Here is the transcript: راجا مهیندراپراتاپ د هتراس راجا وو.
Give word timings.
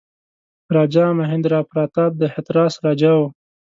راجا 0.75 1.05
مهیندراپراتاپ 1.19 2.11
د 2.17 2.23
هتراس 2.33 2.73
راجا 2.85 3.11
وو. 3.19 3.27